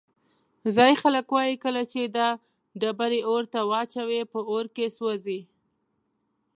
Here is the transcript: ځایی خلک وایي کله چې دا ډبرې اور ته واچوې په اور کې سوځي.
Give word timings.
ځایی 0.75 0.95
خلک 1.01 1.25
وایي 1.31 1.55
کله 1.63 1.81
چې 1.91 2.01
دا 2.17 2.27
ډبرې 2.81 3.21
اور 3.29 3.43
ته 3.53 3.59
واچوې 3.71 4.21
په 4.31 4.39
اور 4.51 4.65
کې 4.75 4.85
سوځي. 4.97 5.39